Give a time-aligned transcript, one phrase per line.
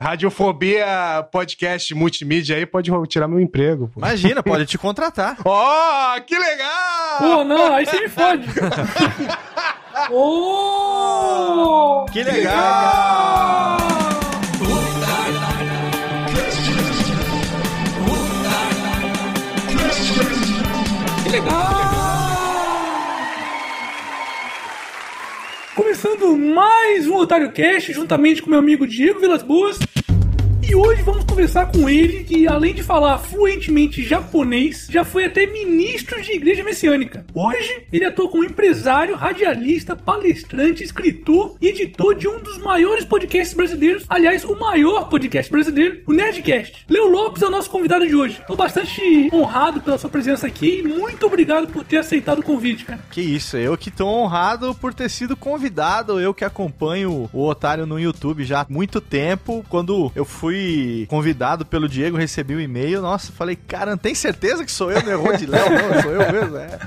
[0.00, 3.88] Radiofobia Podcast Multimídia aí pode tirar meu emprego.
[3.88, 4.00] Pô.
[4.00, 5.38] Imagina, pode te contratar.
[5.44, 7.18] Ó, oh, que legal!
[7.18, 8.46] Pô, não, aí você me fode.
[10.12, 12.04] oh!
[12.12, 13.78] Que legal!
[13.78, 13.85] Que
[25.96, 29.78] Começando mais um Otário Cast, juntamente com meu amigo Diego Vilas Boas.
[30.68, 35.46] E hoje vamos conversar com ele, que além de falar fluentemente japonês, já foi até
[35.46, 37.24] ministro de igreja messiânica.
[37.32, 43.56] Hoje, ele atua como empresário, radialista, palestrante, escritor e editor de um dos maiores podcasts
[43.56, 44.04] brasileiros.
[44.08, 46.84] Aliás, o maior podcast brasileiro, o Nerdcast.
[46.88, 48.40] Leo Lopes é o nosso convidado de hoje.
[48.40, 52.84] Estou bastante honrado pela sua presença aqui e muito obrigado por ter aceitado o convite,
[52.84, 52.98] cara.
[53.12, 57.86] Que isso, eu que tô honrado por ter sido convidado, eu que acompanho o Otário
[57.86, 59.64] no YouTube já há muito tempo.
[59.68, 63.02] Quando eu fui fui convidado pelo Diego, recebi o um e-mail.
[63.02, 65.64] Nossa, falei, cara, não tem certeza que sou eu, não errou de Léo?
[65.70, 66.56] Não, sou eu mesmo.
[66.56, 66.78] É.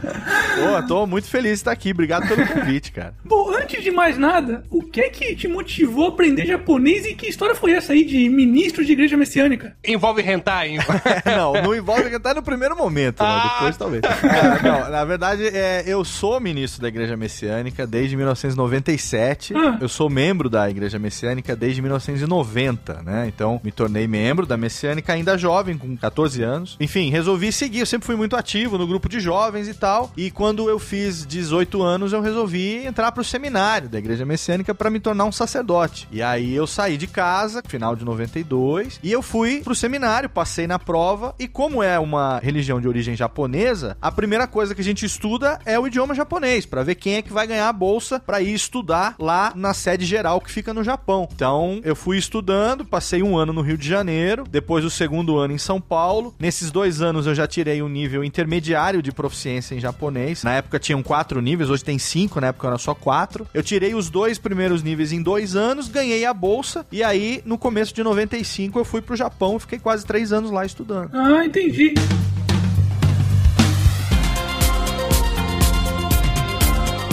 [0.59, 1.92] Pô, tô muito feliz de estar aqui.
[1.92, 3.14] Obrigado pelo convite, cara.
[3.23, 7.14] Bom, antes de mais nada, o que é que te motivou a aprender japonês e
[7.14, 9.75] que história foi essa aí de ministro de igreja messiânica?
[9.86, 10.78] Envolve hentai?
[11.25, 13.30] não, não envolve hentai no primeiro momento, né?
[13.30, 13.53] ah.
[13.53, 14.03] depois talvez.
[14.03, 19.53] É, não, na verdade, é, eu sou ministro da igreja messiânica desde 1997.
[19.56, 19.78] Ah.
[19.80, 23.25] Eu sou membro da igreja messiânica desde 1990, né?
[23.28, 26.78] Então, me tornei membro da Messiânica ainda jovem, com 14 anos.
[26.80, 27.80] Enfim, resolvi seguir.
[27.80, 30.12] Eu sempre fui muito ativo no grupo de jovens e tal.
[30.16, 34.90] E quando eu fiz 18 anos, eu resolvi entrar pro seminário da Igreja Messiânica para
[34.90, 36.08] me tornar um sacerdote.
[36.12, 40.68] E aí eu saí de casa, final de 92, e eu fui pro seminário, passei
[40.68, 41.34] na prova.
[41.40, 45.60] E como é uma religião de origem japonesa, a primeira coisa que a gente estuda
[45.66, 48.54] é o idioma japonês, para ver quem é que vai ganhar a bolsa para ir
[48.54, 51.28] estudar lá na sede geral que fica no Japão.
[51.34, 55.38] Então eu fui estudando, passei um ano ano no Rio de Janeiro, depois o segundo
[55.38, 56.33] ano em São Paulo.
[56.39, 60.44] Nesses dois anos eu já tirei um nível intermediário de proficiência em japonês.
[60.44, 63.47] Na época tinham quatro níveis, hoje tem cinco, na época era só quatro.
[63.53, 67.57] Eu tirei os dois primeiros níveis em dois anos, ganhei a bolsa, e aí no
[67.57, 71.09] começo de 95 eu fui pro Japão e fiquei quase três anos lá estudando.
[71.13, 71.94] Ah, entendi.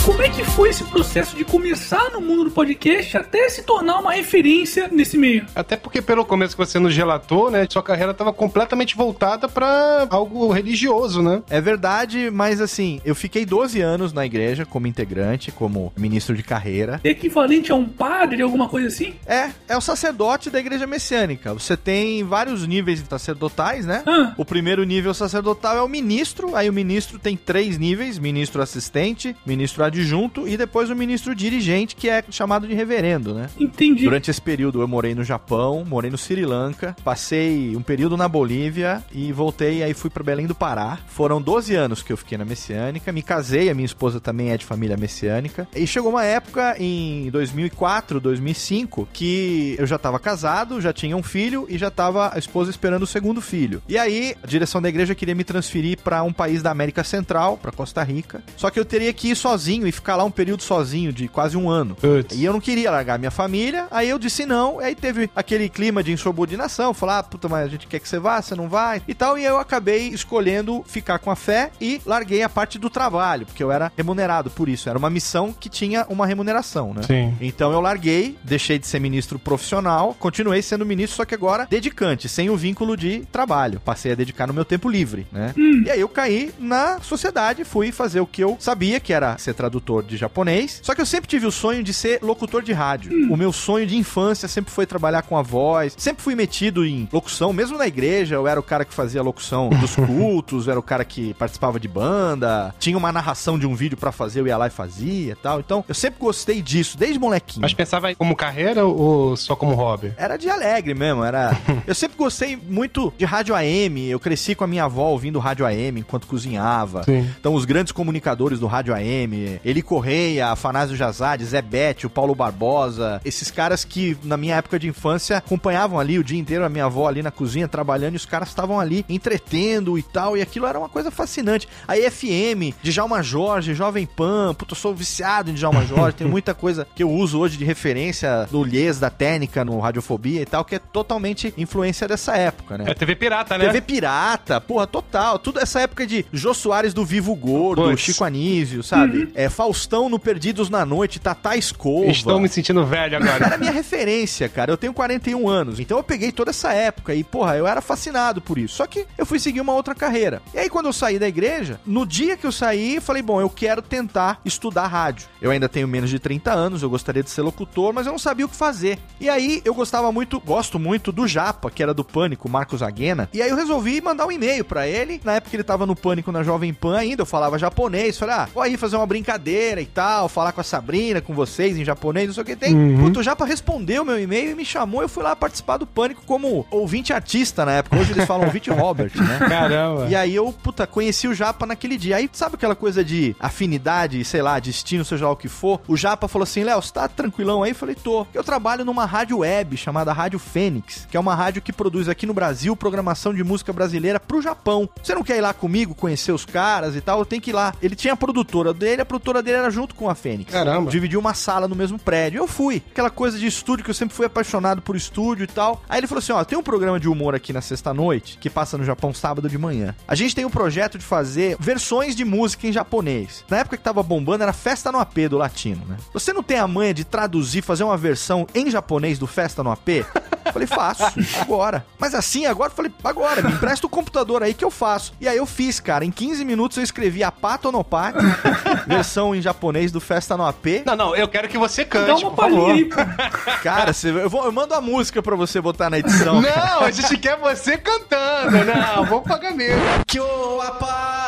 [0.06, 3.98] Como é que foi esse processo de começar no mundo do podcast até se tornar
[3.98, 5.44] uma referência nesse meio?
[5.52, 10.06] Até porque pelo começo que você nos relatou, né, sua carreira estava completamente voltada para
[10.08, 11.42] algo religioso, né?
[11.50, 16.44] É verdade, mas assim, eu fiquei 12 anos na igreja como integrante, como ministro de
[16.44, 17.00] carreira.
[17.02, 19.12] Equivalente a um padre, alguma coisa assim?
[19.26, 21.52] É, é o sacerdote da igreja messiânica.
[21.52, 24.04] Você tem vários níveis sacerdotais, né?
[24.06, 24.34] Ah.
[24.36, 29.34] O primeiro nível sacerdotal é o ministro, aí o ministro tem três níveis: ministro assistente,
[29.44, 33.48] ministro adjunto adjunto e depois o ministro dirigente, que é chamado de reverendo, né?
[33.58, 34.04] Entendi.
[34.04, 38.28] Durante esse período eu morei no Japão, morei no Sri Lanka, passei um período na
[38.28, 40.98] Bolívia e voltei aí fui para Belém do Pará.
[41.08, 44.56] Foram 12 anos que eu fiquei na Messiânica, me casei, a minha esposa também é
[44.56, 45.66] de família messiânica.
[45.74, 51.22] E chegou uma época em 2004, 2005 que eu já estava casado, já tinha um
[51.22, 53.82] filho e já estava a esposa esperando o segundo filho.
[53.88, 57.56] E aí a direção da igreja queria me transferir para um país da América Central,
[57.56, 58.42] para Costa Rica.
[58.56, 61.56] Só que eu teria que ir sozinho e ficar lá um período sozinho de quase
[61.56, 61.96] um ano.
[62.34, 66.02] E eu não queria largar minha família, aí eu disse não, aí teve aquele clima
[66.02, 69.02] de insubordinação, falar, ah, puta, mas a gente quer que você vá, você não vai,
[69.06, 72.90] e tal, e eu acabei escolhendo ficar com a fé e larguei a parte do
[72.90, 77.02] trabalho, porque eu era remunerado por isso, era uma missão que tinha uma remuneração, né?
[77.02, 77.36] Sim.
[77.40, 82.28] Então eu larguei, deixei de ser ministro profissional, continuei sendo ministro, só que agora dedicante,
[82.28, 83.80] sem o vínculo de trabalho.
[83.80, 85.54] Passei a dedicar no meu tempo livre, né?
[85.56, 85.82] Hum.
[85.86, 89.54] E aí eu caí na sociedade, fui fazer o que eu sabia, que era ser
[89.54, 90.80] tradutor tradutor de japonês.
[90.82, 93.12] Só que eu sempre tive o sonho de ser locutor de rádio.
[93.12, 93.32] Hum.
[93.32, 95.94] O meu sonho de infância sempre foi trabalhar com a voz.
[95.96, 98.34] Sempre fui metido em locução, mesmo na igreja.
[98.34, 101.88] Eu era o cara que fazia locução dos cultos, era o cara que participava de
[101.88, 102.74] banda.
[102.78, 105.60] Tinha uma narração de um vídeo para fazer, eu ia lá e fazia e tal.
[105.60, 107.62] Então, eu sempre gostei disso, desde molequinho.
[107.62, 110.12] Mas pensava como carreira ou só como hobby?
[110.16, 111.56] Era de alegre mesmo, era...
[111.86, 114.08] eu sempre gostei muito de rádio AM.
[114.08, 117.02] Eu cresci com a minha avó ouvindo rádio AM enquanto cozinhava.
[117.04, 117.28] Sim.
[117.38, 122.36] Então, os grandes comunicadores do rádio AM, Eli Correia, Afanásio Jazade, Zé Bete, o Paulo
[122.36, 126.68] Barbosa, esses caras que na minha época de infância acompanhavam ali o dia inteiro a
[126.68, 130.40] minha avó ali na cozinha trabalhando e os caras estavam ali entretendo e tal, e
[130.40, 131.66] aquilo era uma coisa fascinante.
[131.88, 136.54] A FM, Djalma Jorge, Jovem Pan, puta, eu sou viciado em Djalma Jorge, tem muita
[136.54, 140.64] coisa que eu uso hoje de referência do Lies da técnica no Radiofobia e tal,
[140.64, 142.84] que é totalmente influência dessa época, né?
[142.86, 143.66] É TV Pirata, né?
[143.66, 145.40] TV Pirata, porra, total.
[145.40, 147.96] Tudo essa época de Jô Soares do Vivo Gordo.
[147.96, 149.24] Chico Anísio, sabe?
[149.24, 149.30] Uhum.
[149.34, 152.10] É Faustão no Perdidos na Noite, Tatá Escova.
[152.10, 153.46] Estou me sentindo velho agora.
[153.46, 154.70] Era minha referência, cara.
[154.70, 155.80] Eu tenho 41 anos.
[155.80, 158.76] Então eu peguei toda essa época e, porra, eu era fascinado por isso.
[158.76, 160.42] Só que eu fui seguir uma outra carreira.
[160.52, 163.40] E aí, quando eu saí da igreja, no dia que eu saí, eu falei, bom,
[163.40, 165.26] eu quero tentar estudar rádio.
[165.40, 168.18] Eu ainda tenho menos de 30 anos, eu gostaria de ser locutor, mas eu não
[168.18, 168.98] sabia o que fazer.
[169.18, 173.26] E aí, eu gostava muito, gosto muito do Japa, que era do Pânico, Marcos Aguena.
[173.32, 175.18] E aí eu resolvi mandar um e-mail para ele.
[175.24, 178.18] Na época ele tava no Pânico na Jovem Pan ainda, eu falava japonês.
[178.18, 181.76] Falei, ah, vou aí fazer uma brincadeira e tal, falar com a Sabrina, com vocês
[181.76, 182.74] em japonês, não sei o que tem.
[182.74, 183.04] Uhum.
[183.04, 185.02] Puto, o Japa respondeu meu e-mail e me chamou.
[185.02, 187.98] Eu fui lá participar do Pânico como ouvinte artista na época.
[187.98, 189.38] Hoje eles falam ouvinte Robert, né?
[189.48, 190.06] Caramba.
[190.08, 192.16] E aí eu, puta, conheci o Japa naquele dia.
[192.16, 195.80] Aí sabe aquela coisa de afinidade, sei lá, destino, seja lá o que for?
[195.86, 197.72] O Japa falou assim: Léo, você tá tranquilão aí?
[197.72, 198.26] Eu falei, tô.
[198.32, 202.26] Eu trabalho numa rádio web chamada Rádio Fênix, que é uma rádio que produz aqui
[202.26, 204.88] no Brasil programação de música brasileira pro Japão.
[205.02, 207.18] Você não quer ir lá comigo, conhecer os caras e tal?
[207.18, 207.74] Eu tenho que ir lá.
[207.82, 210.52] Ele tinha a produtora dele, a produtora dele era junto com a Fênix.
[210.52, 210.90] Caramba.
[210.90, 212.38] Dividiu uma sala no mesmo prédio.
[212.38, 212.82] Eu fui.
[212.90, 215.82] Aquela coisa de estúdio que eu sempre fui apaixonado por estúdio e tal.
[215.88, 218.78] Aí ele falou assim: ó, tem um programa de humor aqui na sexta-noite que passa
[218.78, 219.94] no Japão sábado de manhã.
[220.06, 223.44] A gente tem um projeto de fazer versões de música em japonês.
[223.48, 225.96] Na época que tava bombando era Festa no AP do latino, né?
[226.12, 229.70] Você não tem a manha de traduzir, fazer uma versão em japonês do Festa no
[229.70, 230.04] AP?
[230.52, 231.04] Falei, faço,
[231.40, 231.84] agora.
[231.98, 235.12] Mas assim, agora falei, agora, me empresta o computador aí que eu faço.
[235.20, 236.04] E aí eu fiz, cara.
[236.04, 238.18] Em 15 minutos eu escrevi a Pato no Pate,
[239.16, 240.84] versão em japonês do Festa no AP.
[240.84, 242.70] Não, não, eu quero que você cante, Dá uma por favor.
[242.70, 242.84] Aí,
[243.62, 246.42] cara, você, eu, vou, eu mando a música pra você botar na edição.
[246.42, 248.64] Não, a gente quer você cantando.
[248.64, 249.80] Não, vou pagar mesmo.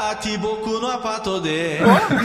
[0.08, 1.78] Kyo apati boku no apato de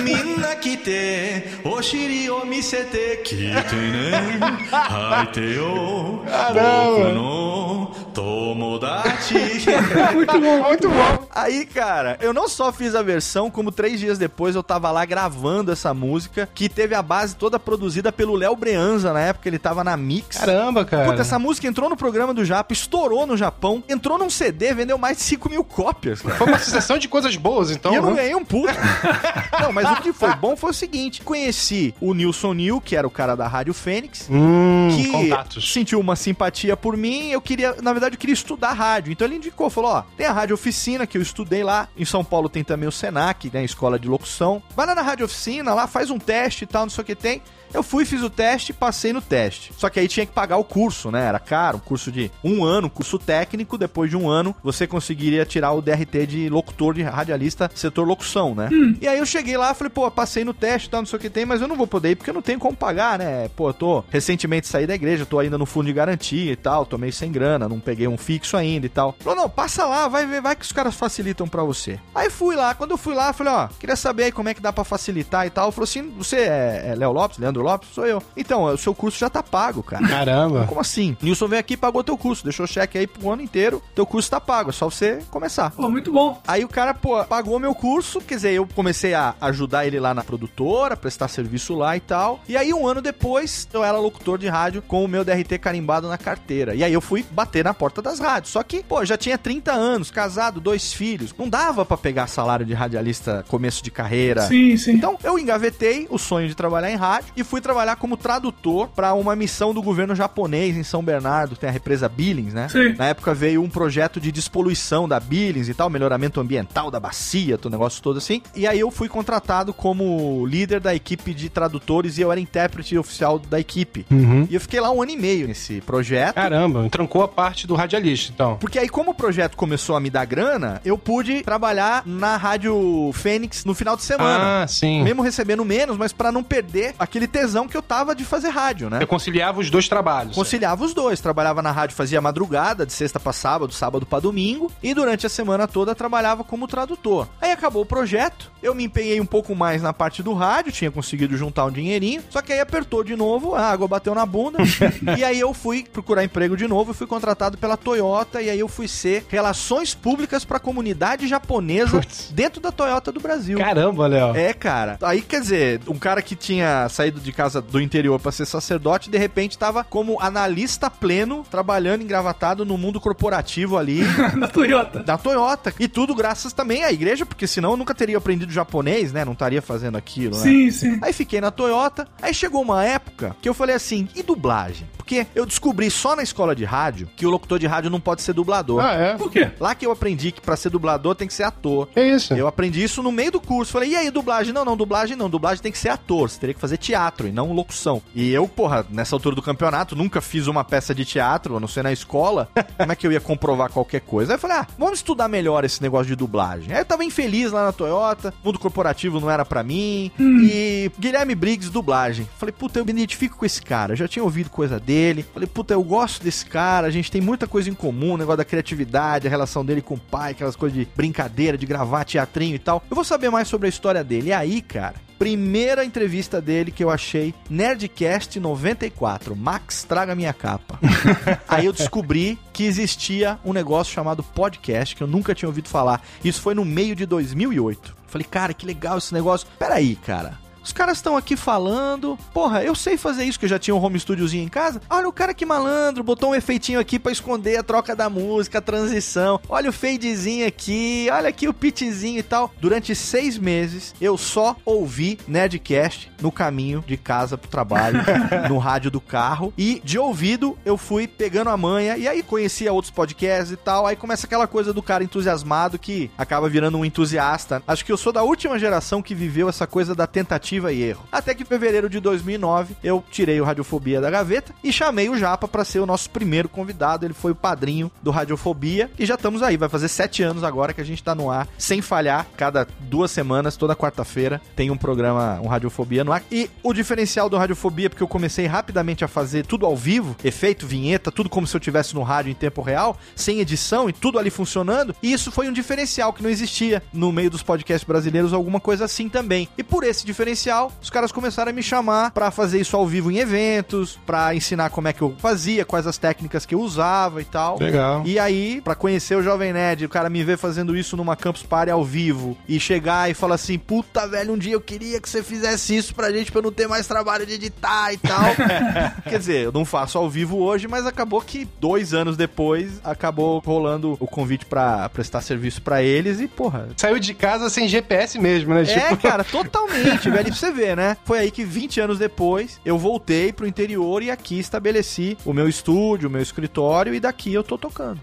[0.04, 4.40] minna kite oshiri o misete kite ne
[4.72, 9.66] haite yo boku no tomodachi.
[10.14, 11.28] muito bom, muito bom.
[11.32, 15.04] Aí, cara, eu não só fiz a versão, como três dias depois eu tava lá
[15.04, 19.60] gravando essa música, que teve a base toda produzida pelo Léo Breanza, na época ele
[19.60, 20.38] tava na Mix.
[20.38, 21.10] Caramba, cara.
[21.10, 24.98] Puta, essa música entrou no programa do Japa, estourou no Japão, entrou num CD, vendeu
[24.98, 26.22] mais de 5 mil cópias.
[26.22, 26.36] Cara.
[26.36, 27.94] Foi uma sucessão de coisas boas, então.
[27.94, 28.74] E eu não ganhei um puto.
[29.62, 33.06] não, mas o que foi bom foi o seguinte: conheci o Nilson Nil, que era
[33.06, 35.72] o cara da Rádio Fênix, hum, que contatos.
[35.72, 37.30] sentiu uma simpatia por mim.
[37.30, 39.12] Eu queria, na verdade, eu queria estudar rádio.
[39.12, 41.88] Então ele indicou, falou: ó, tem a Rádio Oficina, que eu estudei lá.
[41.98, 43.64] Em São Paulo tem também o Senac, né?
[43.64, 44.62] Escola de Locução.
[44.76, 47.16] Vai lá na Rádio Oficina, lá faz um teste e tal, não sei o que
[47.16, 47.42] tem.
[47.74, 49.72] Eu fui, fiz o teste passei no teste.
[49.78, 51.26] Só que aí tinha que pagar o curso, né?
[51.26, 53.78] Era caro, um curso de um ano, curso técnico.
[53.78, 58.54] Depois de um ano, você conseguiria tirar o DRT de locutor, de radialista, setor locução,
[58.54, 58.70] né?
[58.72, 58.96] Hum.
[59.02, 61.30] E aí eu cheguei lá, falei, pô, passei no teste tal, não sei o que
[61.30, 63.50] tem, mas eu não vou poder ir porque eu não tenho como pagar, né?
[63.56, 66.86] Pô, eu tô recentemente saí da igreja, tô ainda no fundo de garantia e tal,
[66.86, 69.16] tô meio sem grana, não peguei um fixo ainda e tal.
[69.20, 72.00] Falou, não, passa lá, vai ver, vai que os caras facilitam para você.
[72.14, 74.62] Aí fui lá, quando eu fui lá, falei, ó, queria saber aí como é que
[74.62, 75.72] dá para facilitar e tal.
[75.72, 77.90] Falou assim, você é, é Léo Lopes, Leandro Lopes?
[77.94, 78.22] Sou eu.
[78.36, 80.08] Então, o seu curso já tá pago, cara.
[80.08, 80.66] Caramba.
[80.68, 81.18] Como assim?
[81.22, 84.30] Nilson veio aqui e pagou teu curso, deixou cheque aí pro ano inteiro, teu curso
[84.30, 85.72] tá pago, é só você começar.
[85.72, 86.42] Pô, muito bom.
[86.48, 90.14] Aí o cara, pô, pagou meu curso, quer dizer, eu comecei a ajudar ele lá
[90.14, 92.40] na produtora, prestar serviço lá e tal.
[92.48, 96.08] E aí, um ano depois, eu era locutor de rádio com o meu DRT carimbado
[96.08, 96.76] na carteira.
[96.76, 98.52] E aí eu fui bater na porta das rádios.
[98.52, 101.34] Só que, pô, já tinha 30 anos, casado, dois filhos.
[101.38, 104.42] Não dava para pegar salário de radialista começo de carreira.
[104.44, 104.94] Sim, sim.
[104.94, 109.14] Então, eu engavetei o sonho de trabalhar em rádio e fui trabalhar como tradutor para
[109.14, 112.68] uma missão do governo japonês em São Bernardo, tem a represa Billings, né?
[112.70, 112.94] Sim.
[112.98, 117.60] Na época veio um projeto de despoluição da Billings e tal, melhoramento ambiental da bacia,
[117.64, 118.42] o negócio todo assim.
[118.56, 122.98] E aí eu fui contratado como líder da equipe de tradutores e eu era intérprete
[122.98, 124.06] oficial da equipe.
[124.12, 124.48] Uhum.
[124.50, 126.36] E eu fiquei lá um ano e meio nesse projeto.
[126.36, 128.58] Caramba, trancou a parte do radialista, então.
[128.58, 133.12] Porque aí, como o projeto começou a me dar grana, eu pude trabalhar na Rádio
[133.14, 134.64] Fênix no final de semana.
[134.64, 135.04] Ah, sim.
[135.04, 138.90] Mesmo recebendo menos, mas para não perder aquele tesão que eu tava de fazer rádio,
[138.90, 139.00] né?
[139.02, 140.36] Eu conciliava os dois trabalhos.
[140.36, 141.20] Conciliava os dois.
[141.20, 144.72] Trabalhava na rádio, fazia madrugada, de sexta para sábado, sábado para domingo.
[144.82, 147.28] E durante a semana toda trabalhava como tradutor.
[147.42, 148.52] Aí acabou o projeto.
[148.62, 152.24] Eu me empenhei um pouco mais na parte do rádio, tinha conseguido juntar um dinheirinho.
[152.30, 154.60] Só que aí apertou de novo, a água bateu na bunda.
[155.18, 158.42] e aí eu fui procurar emprego de novo e fui contratado pela Toyota.
[158.42, 162.32] E aí eu fui ser relações públicas para a comunidade japonesa Putz.
[162.34, 163.58] dentro da Toyota do Brasil.
[163.58, 164.36] Caramba, Léo.
[164.36, 164.98] É, cara.
[165.02, 169.10] Aí quer dizer, um cara que tinha saído de casa do interior para ser sacerdote,
[169.10, 174.02] de repente tava como analista pleno, trabalhando engravatado no mundo corporativo ali.
[174.40, 175.00] da Toyota.
[175.04, 175.74] Da Toyota.
[175.80, 179.24] E tudo graças também à igreja, porque senão eu nunca teria aprendido japonês, né?
[179.26, 180.44] Não estaria fazendo aquilo, né?
[180.44, 181.00] Sim, sim.
[181.02, 182.08] Aí fiquei na Toyota.
[182.22, 184.88] Aí chegou uma época que eu falei assim, e dublagem?
[185.14, 185.28] Porque?
[185.36, 188.34] Eu descobri só na escola de rádio que o locutor de rádio não pode ser
[188.34, 188.84] dublador.
[188.84, 189.16] Ah, é?
[189.16, 189.52] Por quê?
[189.60, 191.88] Lá que eu aprendi que pra ser dublador tem que ser ator.
[191.96, 192.34] É isso.
[192.34, 193.72] Eu aprendi isso no meio do curso.
[193.72, 194.54] Falei, e aí, dublagem?
[194.54, 195.30] Não, não, dublagem não.
[195.30, 196.30] Dublagem tem que ser ator.
[196.30, 198.02] Você teria que fazer teatro e não locução.
[198.16, 201.68] E eu, porra, nessa altura do campeonato, nunca fiz uma peça de teatro, a não
[201.68, 202.50] ser na escola.
[202.78, 204.34] Como é que eu ia comprovar qualquer coisa?
[204.34, 206.74] Aí eu falei, ah, vamos estudar melhor esse negócio de dublagem.
[206.74, 210.12] Aí eu tava infeliz lá na Toyota, mundo corporativo não era pra mim.
[210.20, 212.28] E Guilherme Briggs, dublagem.
[212.38, 213.94] Falei, puta, eu me identifico com esse cara.
[213.94, 215.03] Eu já tinha ouvido coisa dele.
[215.34, 216.88] Falei, puta, eu gosto desse cara.
[216.88, 219.96] A gente tem muita coisa em comum, o negócio da criatividade, a relação dele com
[219.96, 222.84] o pai, aquelas coisas de brincadeira, de gravar teatrinho e tal.
[222.90, 224.30] Eu vou saber mais sobre a história dele.
[224.30, 230.80] E aí, cara, primeira entrevista dele que eu achei, Nerdcast 94, Max traga minha capa.
[231.48, 236.02] Aí eu descobri que existia um negócio chamado podcast, que eu nunca tinha ouvido falar.
[236.24, 237.96] Isso foi no meio de 2008.
[238.06, 239.48] Falei, cara, que legal esse negócio.
[239.58, 240.43] Peraí, cara.
[240.64, 242.18] Os caras estão aqui falando.
[242.34, 244.82] Porra, eu sei fazer isso, que eu já tinha um home studiozinho em casa.
[244.90, 248.60] Olha o cara que malandro, botou um efeitinho aqui pra esconder a troca da música,
[248.60, 249.40] a transição.
[249.50, 252.52] Olha o fadezinho aqui, olha aqui o pitchzinho e tal.
[252.62, 258.00] Durante seis meses, eu só ouvi Nerdcast no caminho de casa pro trabalho,
[258.48, 259.54] no rádio do carro.
[259.58, 261.98] E de ouvido, eu fui pegando a manha.
[261.98, 263.86] E aí conhecia outros podcasts e tal.
[263.86, 267.62] Aí começa aquela coisa do cara entusiasmado que acaba virando um entusiasta.
[267.68, 271.06] Acho que eu sou da última geração que viveu essa coisa da tentativa e erro.
[271.12, 275.18] Até que em fevereiro de 2009 eu tirei o Radiofobia da gaveta e chamei o
[275.18, 277.06] Japa para ser o nosso primeiro convidado.
[277.06, 279.58] Ele foi o padrinho do Radiofobia e já estamos aí.
[279.58, 282.28] Vai fazer sete anos agora que a gente tá no ar sem falhar.
[282.38, 286.24] Cada duas semanas, toda quarta-feira, tem um programa, um Radiofobia no ar.
[286.32, 290.68] E o diferencial do Radiofobia, porque eu comecei rapidamente a fazer tudo ao vivo, efeito,
[290.68, 294.20] vinheta, tudo como se eu tivesse no rádio em tempo real, sem edição e tudo
[294.20, 294.96] ali funcionando.
[295.02, 298.86] E isso foi um diferencial que não existia no meio dos podcasts brasileiros, alguma coisa
[298.86, 299.48] assim também.
[299.58, 300.43] E por esse diferencial
[300.82, 304.70] os caras começaram a me chamar pra fazer isso ao vivo em eventos, pra ensinar
[304.70, 307.58] como é que eu fazia, quais as técnicas que eu usava e tal.
[307.60, 308.04] Legal.
[308.06, 311.44] E aí, pra conhecer o Jovem Nerd, o cara me vê fazendo isso numa Campus
[311.44, 315.10] Party ao vivo e chegar e falar assim: puta, velho, um dia eu queria que
[315.10, 318.24] você fizesse isso pra gente pra eu não ter mais trabalho de editar e tal.
[319.10, 323.40] Quer dizer, eu não faço ao vivo hoje, mas acabou que dois anos depois acabou
[323.40, 326.70] rolando o convite pra prestar serviço pra eles e, porra.
[326.78, 328.64] Saiu de casa sem GPS mesmo, né?
[328.64, 330.33] É, cara, totalmente, velho.
[330.34, 330.98] Você ver, né?
[331.06, 335.48] Foi aí que 20 anos depois eu voltei pro interior e aqui estabeleci o meu
[335.48, 338.00] estúdio, o meu escritório e daqui eu tô tocando.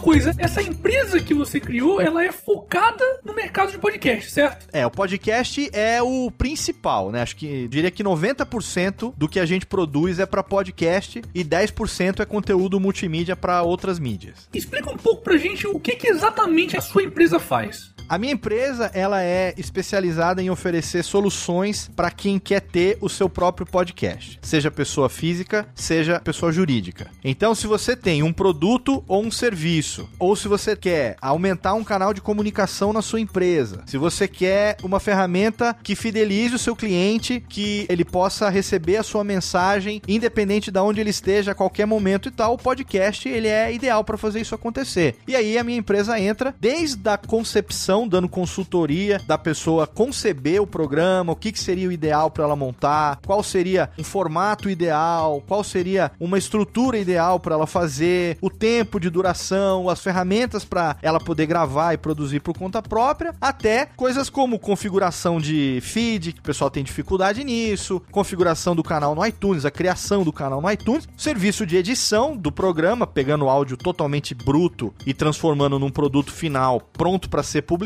[0.00, 4.66] Coisa, essa empresa que você criou, ela é focada no mercado de podcast, certo?
[4.72, 7.22] É, o podcast é o principal, né?
[7.22, 12.20] Acho que diria que 90% do que a gente produz é pra podcast e 10%
[12.20, 14.48] é conteúdo multimídia pra outras mídias.
[14.52, 17.92] Explica um pouco pra gente o que, que exatamente a sua empresa faz.
[18.10, 23.28] A minha empresa, ela é especializada em oferecer soluções para quem quer ter o seu
[23.28, 27.08] próprio podcast, seja pessoa física, seja pessoa jurídica.
[27.22, 31.84] Então, se você tem um produto ou um serviço, ou se você quer aumentar um
[31.84, 36.74] canal de comunicação na sua empresa, se você quer uma ferramenta que fidelize o seu
[36.74, 41.86] cliente, que ele possa receber a sua mensagem independente de onde ele esteja a qualquer
[41.86, 45.14] momento e tal, o podcast ele é ideal para fazer isso acontecer.
[45.28, 50.66] E aí a minha empresa entra desde a concepção dando consultoria da pessoa conceber o
[50.66, 55.42] programa, o que, que seria o ideal para ela montar, qual seria um formato ideal,
[55.46, 60.96] qual seria uma estrutura ideal para ela fazer, o tempo de duração, as ferramentas para
[61.02, 66.40] ela poder gravar e produzir por conta própria, até coisas como configuração de feed, que
[66.40, 70.70] o pessoal tem dificuldade nisso, configuração do canal no iTunes, a criação do canal no
[70.70, 76.80] iTunes, serviço de edição do programa, pegando áudio totalmente bruto e transformando num produto final
[76.92, 77.79] pronto para ser publicado.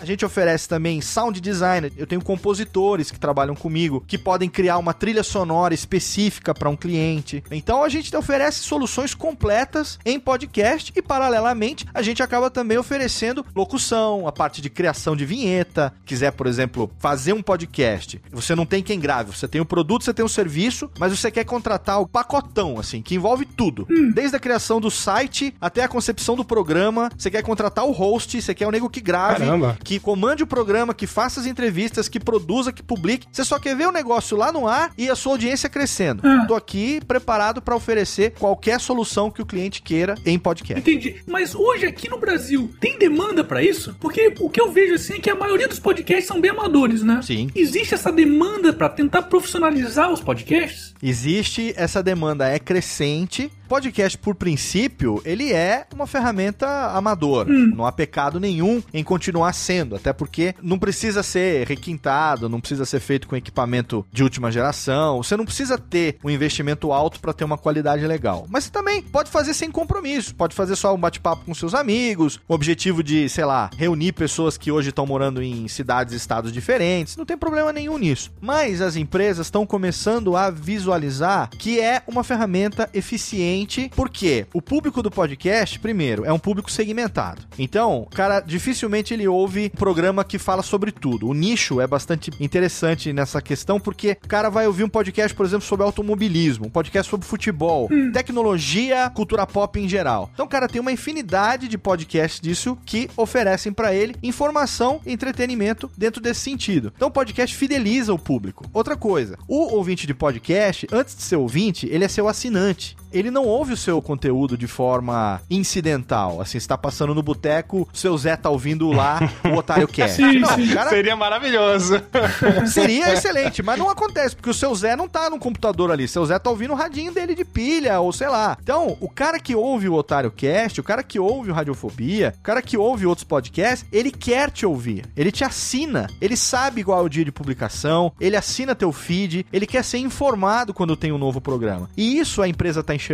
[0.00, 1.90] A gente oferece também sound design.
[1.96, 6.76] Eu tenho compositores que trabalham comigo que podem criar uma trilha sonora específica para um
[6.76, 7.42] cliente.
[7.50, 13.44] Então a gente oferece soluções completas em podcast e paralelamente a gente acaba também oferecendo
[13.54, 15.92] locução, a parte de criação de vinheta.
[16.04, 20.04] Quiser, por exemplo, fazer um podcast, você não tem quem grave, você tem o produto,
[20.04, 24.36] você tem o serviço, mas você quer contratar o pacotão assim, que envolve tudo, desde
[24.36, 27.10] a criação do site até a concepção do programa.
[27.16, 29.78] Você quer contratar o host, você quer o nego que grave, Caramba.
[29.84, 33.28] que comande o programa, que faça as entrevistas, que produza, que publique.
[33.30, 36.22] Você só quer ver o negócio lá no ar e a sua audiência crescendo.
[36.48, 40.80] Tô aqui preparado para oferecer qualquer solução que o cliente queira em podcast.
[40.80, 41.16] Entendi.
[41.26, 43.94] Mas hoje aqui no Brasil tem demanda pra isso?
[44.00, 47.02] Porque o que eu vejo assim é que a maioria dos podcasts são bem amadores,
[47.02, 47.20] né?
[47.22, 47.48] Sim.
[47.54, 50.94] Existe essa demanda pra tentar profissionalizar os podcasts?
[51.02, 53.50] Existe essa demanda, é crescente.
[53.68, 57.50] Podcast, por princípio, ele é uma ferramenta amadora.
[57.52, 62.84] Não há pecado nenhum em continuar sendo, até porque não precisa ser requintado, não precisa
[62.84, 65.22] ser feito com equipamento de última geração.
[65.22, 68.46] Você não precisa ter um investimento alto para ter uma qualidade legal.
[68.48, 72.40] Mas você também pode fazer sem compromisso, pode fazer só um bate-papo com seus amigos,
[72.48, 76.52] o objetivo de, sei lá, reunir pessoas que hoje estão morando em cidades e estados
[76.52, 77.16] diferentes.
[77.16, 78.32] Não tem problema nenhum nisso.
[78.40, 83.55] Mas as empresas estão começando a visualizar que é uma ferramenta eficiente,
[83.94, 87.42] porque o público do podcast, primeiro, é um público segmentado.
[87.58, 91.28] Então, o cara dificilmente ele ouve um programa que fala sobre tudo.
[91.28, 95.46] O nicho é bastante interessante nessa questão, porque o cara vai ouvir um podcast, por
[95.46, 100.30] exemplo, sobre automobilismo, um podcast sobre futebol, tecnologia, cultura pop em geral.
[100.34, 105.12] Então, o cara tem uma infinidade de podcasts disso que oferecem para ele informação e
[105.12, 106.92] entretenimento dentro desse sentido.
[106.94, 108.64] Então, o podcast fideliza o público.
[108.72, 113.30] Outra coisa, o ouvinte de podcast, antes de ser ouvinte, ele é seu assinante ele
[113.30, 116.40] não ouve o seu conteúdo de forma incidental.
[116.40, 120.16] Assim, você tá passando no boteco, seu Zé tá ouvindo lá o Otário Cast.
[120.16, 120.68] Sim, não, sim.
[120.72, 122.00] cara, Seria maravilhoso.
[122.72, 126.08] seria excelente, mas não acontece, porque o seu Zé não tá no computador ali.
[126.08, 128.56] Seu Zé tá ouvindo o radinho dele de pilha, ou sei lá.
[128.62, 132.42] Então, o cara que ouve o Otário Cast, o cara que ouve o Radiofobia, o
[132.42, 135.04] cara que ouve outros podcasts, ele quer te ouvir.
[135.16, 136.06] Ele te assina.
[136.20, 139.98] Ele sabe qual é o dia de publicação, ele assina teu feed, ele quer ser
[139.98, 141.88] informado quando tem um novo programa.
[141.96, 143.05] E isso a empresa tá enxergando.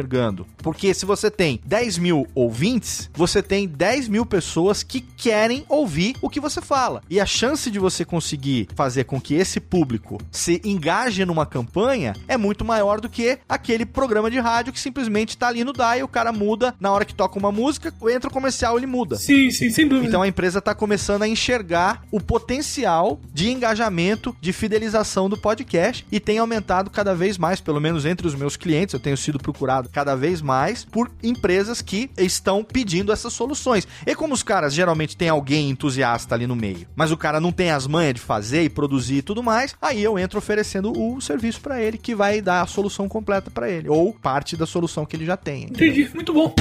[0.59, 6.17] Porque se você tem 10 mil ouvintes, você tem 10 mil pessoas que querem ouvir
[6.21, 7.03] o que você fala.
[7.11, 12.15] E a chance de você conseguir fazer com que esse público se engaje numa campanha
[12.29, 16.05] é muito maior do que aquele programa de rádio que simplesmente tá ali no dial,
[16.05, 19.17] o cara muda, na hora que toca uma música, entra o comercial, ele muda.
[19.17, 20.09] Sim, sim, sem dúvida.
[20.09, 26.07] Então a empresa está começando a enxergar o potencial de engajamento, de fidelização do podcast
[26.11, 29.39] e tem aumentado cada vez mais, pelo menos entre os meus clientes, eu tenho sido
[29.39, 33.87] procurado cada vez mais por empresas que estão pedindo essas soluções.
[34.07, 37.53] E como os caras geralmente têm alguém entusiasta ali no meio, mas o cara não
[37.53, 41.21] tem as manhas de fazer e produzir e tudo mais, aí eu entro oferecendo o
[41.21, 45.05] serviço para ele que vai dar a solução completa para ele ou parte da solução
[45.05, 45.65] que ele já tem.
[45.65, 45.87] entendeu?
[45.87, 46.55] Entendi, muito bom.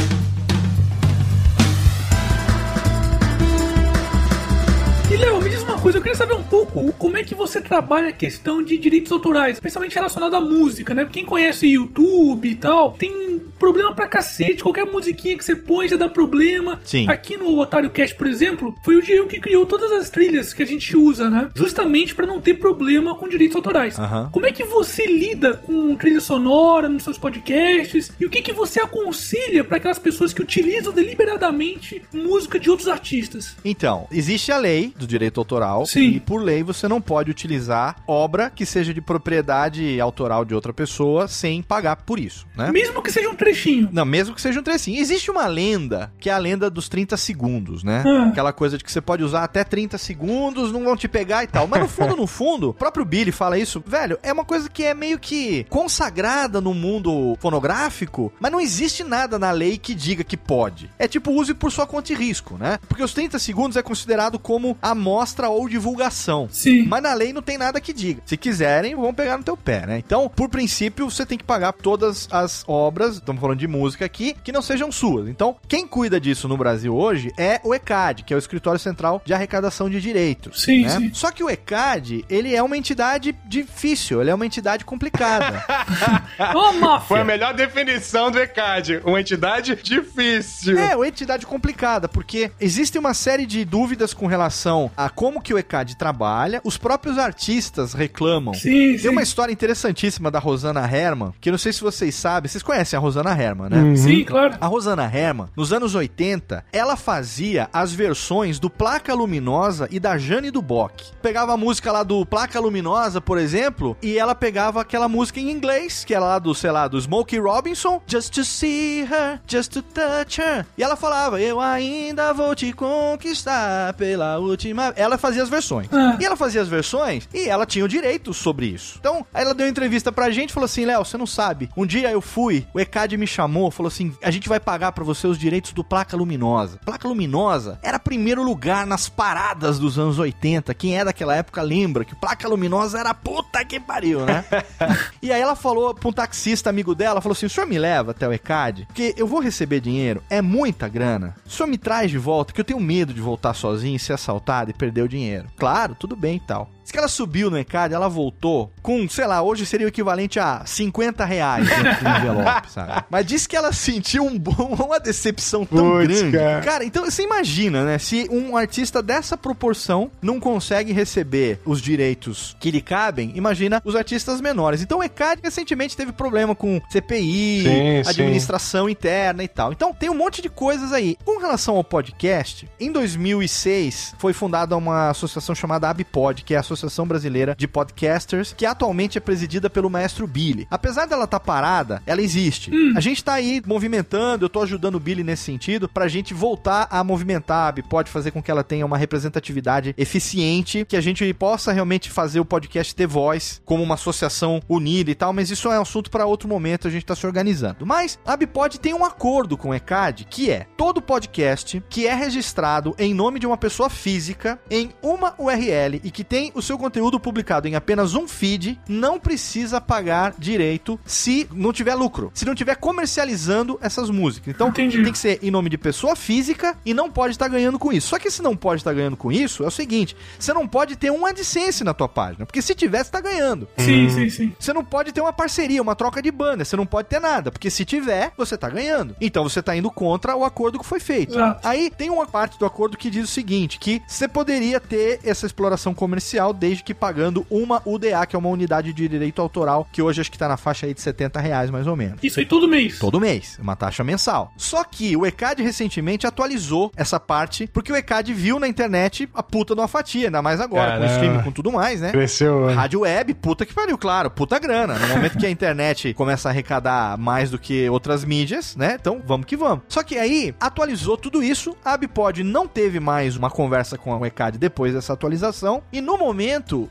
[5.11, 7.61] E Léo, me diz uma coisa, eu queria saber um pouco como é que você
[7.61, 11.07] trabalha a questão de direitos autorais, especialmente relacionado à música, né?
[11.09, 15.95] Quem conhece YouTube e tal, tem problema pra cacete, qualquer musiquinha que você põe já
[15.95, 16.81] dá problema.
[16.83, 17.07] Sim.
[17.07, 20.61] Aqui no Otário Cast, por exemplo, foi o Diego que criou todas as trilhas que
[20.61, 21.49] a gente usa, né?
[21.55, 23.97] Justamente pra não ter problema com direitos autorais.
[23.97, 24.29] Aham.
[24.31, 28.11] Como é que você lida com trilha sonora nos seus podcasts?
[28.19, 32.89] E o que, que você aconselha para aquelas pessoas que utilizam deliberadamente música de outros
[32.89, 33.55] artistas?
[33.63, 36.09] Então, existe a lei do direito autoral Sim.
[36.09, 40.73] e por lei você não pode utilizar obra que seja de propriedade autoral de outra
[40.73, 42.71] pessoa sem pagar por isso, né?
[42.71, 43.89] Mesmo que seja um trechinho.
[43.91, 44.99] Não, mesmo que seja um trecinho.
[44.99, 48.03] Existe uma lenda, que é a lenda dos 30 segundos, né?
[48.05, 48.27] Ah.
[48.29, 51.47] Aquela coisa de que você pode usar até 30 segundos, não vão te pegar e
[51.47, 51.67] tal.
[51.67, 54.83] Mas no fundo, no fundo, o próprio Billy fala isso, velho, é uma coisa que
[54.83, 60.23] é meio que consagrada no mundo fonográfico, mas não existe nada na lei que diga
[60.23, 60.89] que pode.
[60.97, 62.79] É tipo, use por sua conta e risco, né?
[62.87, 66.30] Porque os 30 segundos é considerado como amostra ou divulgação.
[66.49, 66.85] Sim.
[66.87, 68.21] Mas na lei não tem nada que diga.
[68.25, 69.97] Se quiserem, vão pegar no teu pé, né?
[69.97, 74.35] Então, por princípio, você tem que pagar todas as obras, estamos falando de música aqui,
[74.43, 75.27] que não sejam suas.
[75.27, 79.21] Então, quem cuida disso no Brasil hoje é o ECAD, que é o Escritório Central
[79.25, 80.61] de Arrecadação de Direitos.
[80.61, 80.89] Sim, né?
[80.89, 81.11] sim.
[81.13, 85.63] Só que o ECAD, ele é uma entidade difícil, ele é uma entidade complicada.
[86.55, 87.07] Ô, máfia!
[87.07, 89.01] Foi a melhor definição do ECAD.
[89.03, 90.77] Uma entidade difícil.
[90.77, 95.53] É, uma entidade complicada, porque existe uma série de dúvidas com relação a como que
[95.53, 96.20] o ECAD trabalha,
[96.63, 98.53] os próprios artistas reclamam.
[98.53, 99.03] Sim, sim.
[99.03, 102.63] Tem uma história interessantíssima da Rosana Herman, que eu não sei se vocês sabem, vocês
[102.63, 103.95] conhecem a Rosana Herman, né?
[103.95, 104.55] Sim, claro.
[104.59, 110.17] A Rosana Herman, nos anos 80, ela fazia as versões do Placa Luminosa e da
[110.17, 111.05] Jane do Bock.
[111.21, 115.49] Pegava a música lá do Placa Luminosa, por exemplo, e ela pegava aquela música em
[115.49, 119.71] inglês, que era lá do, sei lá, do Smokey Robinson, Just to see her, just
[119.71, 120.65] to touch her.
[120.77, 124.93] E ela falava, eu ainda vou te conquistar pela última...
[124.95, 125.87] Ela fazia as versões.
[125.91, 126.10] Ah.
[126.19, 128.97] E ela fazia as versões e ela tinha o direito sobre isso.
[128.99, 131.69] Então, aí ela deu uma entrevista pra gente e falou assim: Léo, você não sabe.
[131.75, 135.03] Um dia eu fui, o ECAD me chamou, falou assim: a gente vai pagar pra
[135.03, 136.79] você os direitos do Placa Luminosa.
[136.85, 140.73] Placa Luminosa era primeiro lugar nas paradas dos anos 80.
[140.73, 144.43] Quem é daquela época lembra que Placa Luminosa era puta que pariu, né?
[145.21, 148.11] e aí ela falou pra um taxista amigo dela: falou assim: o senhor me leva
[148.11, 148.85] até o ECAD?
[148.85, 151.35] Porque eu vou receber dinheiro, é muita grana.
[151.45, 154.71] O senhor me traz de volta, que eu tenho medo de voltar sozinho, ser assaltado
[154.71, 155.47] e perder o dinheiro.
[155.57, 156.69] Claro, tudo bem e tal.
[156.91, 160.37] Diz que ela subiu no ECAD, ela voltou com, sei lá, hoje seria o equivalente
[160.41, 161.73] a 50 reais do
[162.19, 163.05] envelope, sabe?
[163.09, 166.37] Mas diz que ela sentiu um bom, uma decepção tão Puts, grande.
[166.37, 166.61] cara.
[166.61, 167.97] Cara, então você imagina, né?
[167.97, 173.95] Se um artista dessa proporção não consegue receber os direitos que lhe cabem, imagina os
[173.95, 174.81] artistas menores.
[174.81, 178.09] Então o ECAD recentemente teve problema com CPI, Sim, sim.
[178.09, 179.71] administração interna e tal.
[179.71, 181.15] Então tem um monte de coisas aí.
[181.23, 186.59] Com relação ao podcast, em 2006 foi fundada uma associação chamada ABPOD, que é a
[186.59, 190.67] Associação Brasileira de Podcasters, que atualmente é presidida pelo maestro Billy.
[190.69, 192.71] Apesar dela estar parada, ela existe.
[192.95, 196.87] A gente tá aí movimentando, eu tô ajudando o Billy nesse sentido, pra gente voltar
[196.89, 201.31] a movimentar a ABPOD, fazer com que ela tenha uma representatividade eficiente, que a gente
[201.33, 205.71] possa realmente fazer o podcast ter voz como uma associação unida e tal, mas isso
[205.71, 207.85] é um assunto para outro momento, a gente tá se organizando.
[207.85, 212.13] Mas a ABPOD tem um acordo com o ECAD, que é todo podcast que é
[212.13, 216.77] registrado em nome de uma pessoa física em uma URL e que tem o seu
[216.77, 222.45] conteúdo publicado em apenas um feed, não precisa pagar direito se não tiver lucro, se
[222.45, 224.53] não tiver comercializando essas músicas.
[224.53, 225.03] Então Entendi.
[225.03, 228.09] tem que ser em nome de pessoa física e não pode estar ganhando com isso.
[228.09, 230.95] Só que se não pode estar ganhando com isso, é o seguinte: você não pode
[230.95, 233.67] ter um AdSense na tua página, porque se tiver, você tá ganhando.
[233.77, 234.55] Sim, sim, sim.
[234.59, 237.51] Você não pode ter uma parceria, uma troca de banda, você não pode ter nada,
[237.51, 239.15] porque se tiver, você tá ganhando.
[239.19, 241.33] Então você tá indo contra o acordo que foi feito.
[241.33, 241.67] Exato.
[241.67, 245.45] Aí tem uma parte do acordo que diz o seguinte, que você poderia ter essa
[245.45, 250.01] exploração comercial desde que pagando uma UDA, que é uma unidade de direito autoral, que
[250.01, 252.19] hoje acho que tá na faixa aí de 70 reais mais ou menos.
[252.23, 252.99] Isso aí todo mês.
[252.99, 254.51] Todo mês, uma taxa mensal.
[254.57, 259.43] Só que o ECAD recentemente atualizou essa parte, porque o ECAD viu na internet a
[259.43, 261.13] puta de uma fatia, ainda mais agora, com Caramba.
[261.13, 262.11] streaming, com tudo mais, né?
[262.11, 262.67] Cresceu.
[262.67, 262.73] né?
[262.73, 264.97] Rádio web, puta que pariu, claro, puta grana.
[264.97, 268.97] No momento que a internet começa a arrecadar mais do que outras mídias, né?
[268.99, 269.83] Então vamos que vamos.
[269.87, 274.27] Só que aí atualizou tudo isso, a Abpod não teve mais uma conversa com a
[274.27, 276.40] ECAD depois dessa atualização, e no momento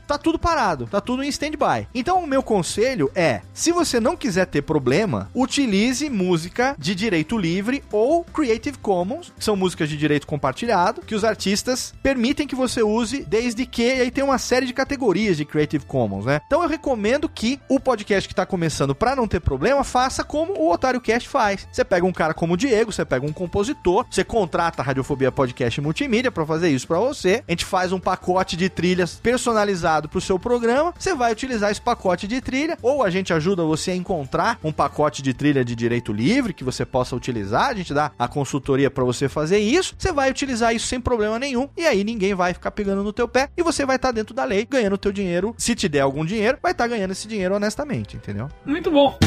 [0.07, 1.87] tá tudo parado, tá tudo em stand-by.
[1.93, 7.37] Então o meu conselho é: se você não quiser ter problema, utilize música de direito
[7.37, 12.55] livre ou Creative Commons, que são músicas de direito compartilhado, que os artistas permitem que
[12.55, 16.41] você use, desde que e aí tem uma série de categorias de Creative Commons, né?
[16.47, 20.53] Então eu recomendo que o podcast que tá começando pra não ter problema, faça como
[20.53, 21.67] o Otário Cast faz.
[21.71, 25.31] Você pega um cara como o Diego, você pega um compositor, você contrata a Radiofobia
[25.31, 27.43] Podcast Multimídia pra fazer isso pra você.
[27.47, 30.93] A gente faz um pacote de trilhas personalizado pro seu programa.
[30.97, 34.71] Você vai utilizar esse pacote de trilha ou a gente ajuda você a encontrar um
[34.71, 37.69] pacote de trilha de direito livre que você possa utilizar.
[37.69, 39.95] A gente dá a consultoria pra você fazer isso.
[39.97, 43.27] Você vai utilizar isso sem problema nenhum e aí ninguém vai ficar pegando no teu
[43.27, 45.55] pé e você vai estar dentro da lei, ganhando o teu dinheiro.
[45.57, 48.47] Se te der algum dinheiro, vai estar ganhando esse dinheiro honestamente, entendeu?
[48.63, 49.17] Muito bom.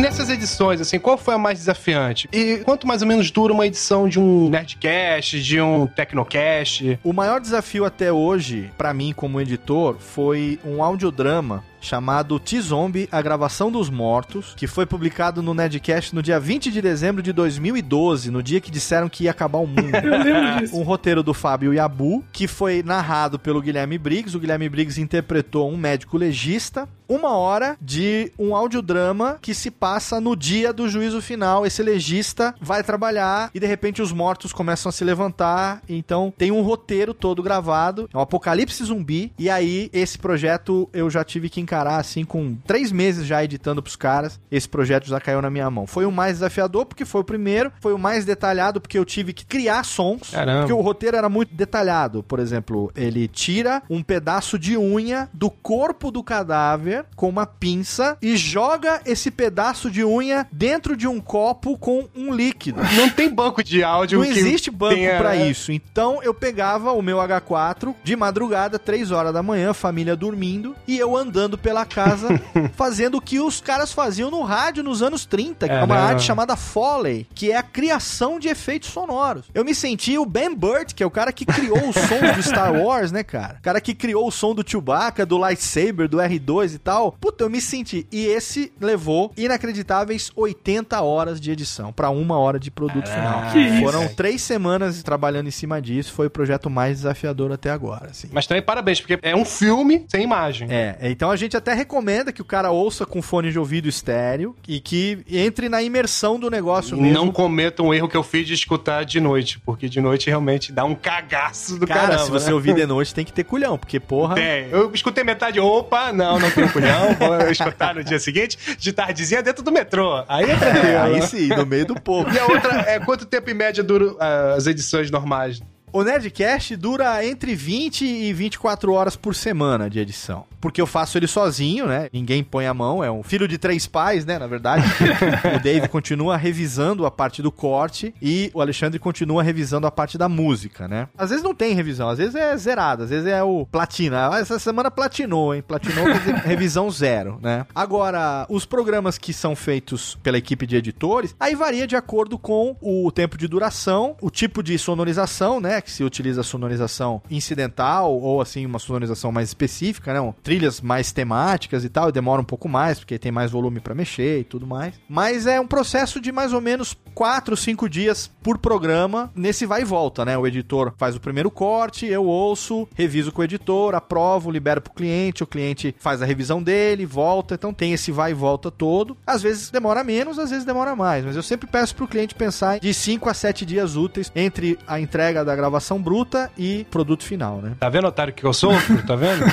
[0.00, 2.26] Nessas edições, assim, qual foi a mais desafiante?
[2.32, 6.98] E quanto mais ou menos dura uma edição de um Nerdcast, de um Tecnocast?
[7.04, 13.22] O maior desafio até hoje, pra mim como editor, foi um audiodrama chamado T-Zombie, a
[13.22, 18.30] gravação dos mortos, que foi publicado no Nerdcast no dia 20 de dezembro de 2012,
[18.30, 19.94] no dia que disseram que ia acabar o mundo.
[19.94, 20.76] Eu lembro disso.
[20.76, 24.36] Um roteiro do Fábio Yabu, que foi narrado pelo Guilherme Briggs.
[24.36, 26.88] O Guilherme Briggs interpretou um médico legista.
[27.08, 31.66] Uma hora de um audiodrama que se passa no dia do juízo final.
[31.66, 35.82] Esse legista vai trabalhar e de repente os mortos começam a se levantar.
[35.88, 38.08] Então tem um roteiro todo gravado.
[38.14, 39.32] É um apocalipse zumbi.
[39.36, 43.80] E aí esse projeto eu já tive que encarar assim com três meses já editando
[43.80, 44.40] pros caras.
[44.50, 45.86] Esse projeto já caiu na minha mão.
[45.86, 47.70] Foi o mais desafiador porque foi o primeiro.
[47.80, 50.30] Foi o mais detalhado porque eu tive que criar sons.
[50.30, 50.60] Caramba.
[50.62, 52.24] Porque o roteiro era muito detalhado.
[52.24, 58.18] Por exemplo, ele tira um pedaço de unha do corpo do cadáver com uma pinça
[58.20, 62.80] e joga esse pedaço de unha dentro de um copo com um líquido.
[62.96, 65.70] Não tem banco de áudio Não existe banco tenha- pra isso.
[65.70, 70.98] Então eu pegava o meu H4 de madrugada, 3 horas da manhã, família dormindo, e
[70.98, 72.28] eu andando pela casa
[72.74, 76.08] fazendo o que os caras faziam no rádio nos anos 30, que é uma Caramba.
[76.10, 79.44] arte chamada Foley, que é a criação de efeitos sonoros.
[79.54, 82.42] Eu me senti o Ben Burt, que é o cara que criou os sons do
[82.42, 83.56] Star Wars, né, cara?
[83.58, 87.12] O cara que criou o som do Chewbacca, do lightsaber, do R2 e tal.
[87.12, 88.06] Puta, eu me senti.
[88.10, 93.50] E esse levou inacreditáveis 80 horas de edição pra uma hora de produto final.
[93.52, 93.80] Que isso?
[93.82, 96.12] Foram três semanas trabalhando em cima disso.
[96.12, 98.28] Foi o projeto mais desafiador até agora, assim.
[98.32, 100.68] Mas também parabéns, porque é um filme sem imagem.
[100.70, 104.54] É, então a gente até recomenda que o cara ouça com fone de ouvido estéreo
[104.66, 107.12] e que entre na imersão do negócio mesmo.
[107.12, 110.72] Não cometa um erro que eu fiz de escutar de noite, porque de noite realmente
[110.72, 112.24] dá um cagaço do Cara, caramba.
[112.24, 112.54] se você né?
[112.54, 114.34] ouvir de noite tem que ter culhão, porque porra.
[114.34, 114.68] Tem.
[114.70, 119.42] Eu escutei metade, opa, não, não tenho culhão, vou escutar no dia seguinte, de tardezinha
[119.42, 120.24] dentro do metrô.
[120.28, 120.98] Aí é tranquilo.
[120.98, 122.30] Aí sim, no meio do povo.
[122.32, 125.60] E a outra, é quanto tempo em média duram ah, as edições normais?
[125.92, 130.44] O Nerdcast dura entre 20 e 24 horas por semana de edição.
[130.60, 132.08] Porque eu faço ele sozinho, né?
[132.12, 133.02] Ninguém põe a mão.
[133.02, 134.38] É um filho de três pais, né?
[134.38, 134.84] Na verdade.
[135.56, 140.16] o Dave continua revisando a parte do corte e o Alexandre continua revisando a parte
[140.16, 141.08] da música, né?
[141.18, 144.30] Às vezes não tem revisão, às vezes é zerado, às vezes é o platina.
[144.32, 145.62] Ah, Essa semana platinou, hein?
[145.66, 147.66] Platinou quer dizer revisão zero, né?
[147.74, 152.76] Agora, os programas que são feitos pela equipe de editores, aí varia de acordo com
[152.80, 155.79] o tempo de duração, o tipo de sonorização, né?
[155.88, 160.20] Se utiliza sonorização incidental ou assim, uma sonorização mais específica, né?
[160.20, 163.80] um- Trilhas mais temáticas e tal, e demora um pouco mais, porque tem mais volume
[163.80, 164.94] pra mexer e tudo mais.
[165.08, 169.82] Mas é um processo de mais ou menos 4, 5 dias por programa, nesse vai
[169.82, 170.36] e volta, né?
[170.38, 174.92] O editor faz o primeiro corte, eu ouço, reviso com o editor, aprovo, libero pro
[174.92, 179.16] cliente, o cliente faz a revisão dele, volta, então tem esse vai e volta todo.
[179.26, 182.78] Às vezes demora menos, às vezes demora mais, mas eu sempre peço pro cliente pensar
[182.80, 185.69] de 5 a 7 dias úteis entre a entrega da gravação
[186.00, 187.74] bruta e produto final, né?
[187.78, 189.04] Tá vendo, otário, que eu sofro?
[189.06, 189.44] Tá vendo?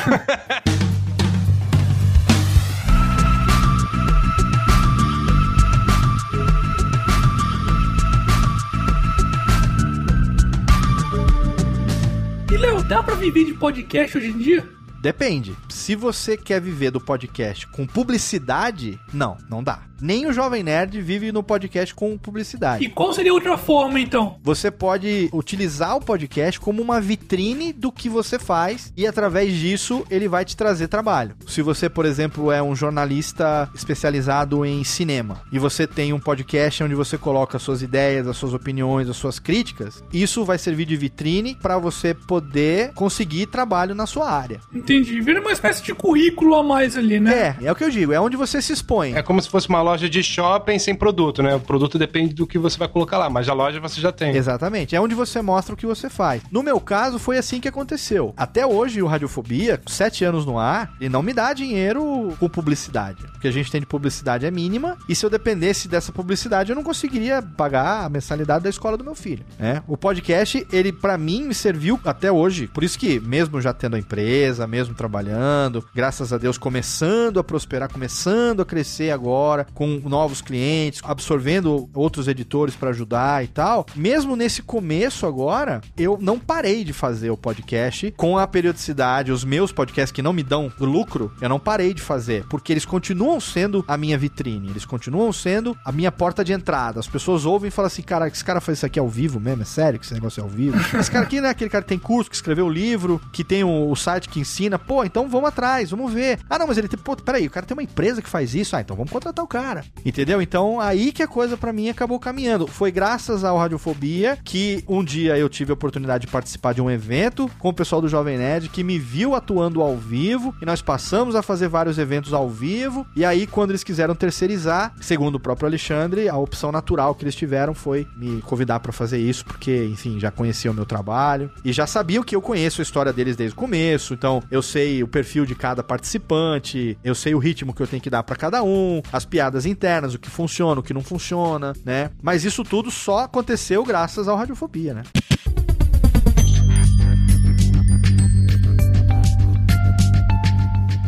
[12.52, 14.68] E, Léo, dá pra viver de podcast hoje em dia?
[15.02, 15.56] Depende.
[15.70, 19.87] Se você quer viver do podcast com publicidade, não, não dá.
[20.02, 22.84] Nem o Jovem Nerd vive no podcast com publicidade.
[22.84, 24.38] E qual seria a outra forma, então?
[24.44, 30.06] Você pode utilizar o podcast como uma vitrine do que você faz e através disso
[30.10, 31.36] ele vai te trazer trabalho.
[31.48, 36.84] Se você, por exemplo, é um jornalista especializado em cinema e você tem um podcast
[36.84, 40.86] onde você coloca as suas ideias, as suas opiniões, as suas críticas, isso vai servir
[40.86, 44.60] de vitrine para você poder conseguir trabalho na sua área.
[44.74, 45.20] Entendi.
[45.22, 47.58] Vira uma espécie de currículo a mais ali, né?
[47.62, 49.14] É, é o que eu digo, é onde você se expõe.
[49.14, 51.56] É como se fosse uma loja de shopping sem produto, né?
[51.56, 54.36] O produto depende do que você vai colocar lá, mas a loja você já tem.
[54.36, 56.42] Exatamente, é onde você mostra o que você faz.
[56.52, 58.34] No meu caso, foi assim que aconteceu.
[58.36, 63.24] Até hoje, o Radiofobia, sete anos no ar, ele não me dá dinheiro com publicidade.
[63.36, 66.72] O que a gente tem de publicidade é mínima, e se eu dependesse dessa publicidade,
[66.72, 69.46] eu não conseguiria pagar a mensalidade da escola do meu filho.
[69.58, 69.82] Né?
[69.88, 72.68] O podcast, ele para mim me serviu até hoje.
[72.68, 77.44] Por isso que, mesmo já tendo a empresa, mesmo trabalhando, graças a Deus começando a
[77.44, 83.86] prosperar, começando a crescer agora, com novos clientes, absorvendo outros editores para ajudar e tal.
[83.96, 89.44] Mesmo nesse começo agora, eu não parei de fazer o podcast com a periodicidade, os
[89.44, 93.40] meus podcasts que não me dão lucro, eu não parei de fazer, porque eles continuam
[93.40, 97.00] sendo a minha vitrine, eles continuam sendo a minha porta de entrada.
[97.00, 99.62] As pessoas ouvem e falam assim: cara, esse cara faz isso aqui ao vivo mesmo?
[99.62, 100.76] É sério que esse negócio é ao vivo?
[100.98, 103.44] Esse cara aqui não é aquele cara que tem curso, que escreveu o livro, que
[103.44, 104.80] tem o, o site que ensina.
[104.80, 106.40] Pô, então vamos atrás, vamos ver.
[106.50, 106.98] Ah, não, mas ele tem.
[106.98, 108.76] Pô, peraí, o cara tem uma empresa que faz isso.
[108.76, 109.67] Ah, então vamos contratar o cara.
[110.06, 110.42] Entendeu?
[110.42, 112.68] Então aí que a coisa pra mim acabou caminhando.
[112.68, 116.90] Foi graças ao Radiofobia que um dia eu tive a oportunidade de participar de um
[116.90, 120.82] evento com o pessoal do Jovem Nerd que me viu atuando ao vivo e nós
[120.82, 123.06] passamos a fazer vários eventos ao vivo.
[123.16, 127.36] E aí, quando eles quiseram terceirizar, segundo o próprio Alexandre, a opção natural que eles
[127.36, 131.72] tiveram foi me convidar pra fazer isso, porque, enfim, já conhecia o meu trabalho e
[131.72, 134.14] já sabiam que eu conheço a história deles desde o começo.
[134.14, 138.02] Então, eu sei o perfil de cada participante, eu sei o ritmo que eu tenho
[138.02, 141.74] que dar pra cada um, as piadas internas, o que funciona, o que não funciona,
[141.84, 142.12] né?
[142.22, 145.04] Mas isso tudo só aconteceu graças ao Radiofobia, né?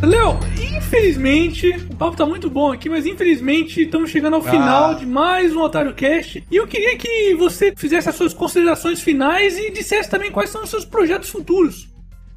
[0.02, 0.38] Léo,
[0.76, 5.54] infelizmente, o papo tá muito bom aqui, mas infelizmente estamos chegando ao final de mais
[5.54, 6.42] um Otário Cast.
[6.50, 10.64] E eu queria que você fizesse as suas considerações finais e dissesse também quais são
[10.64, 11.89] os seus projetos futuros.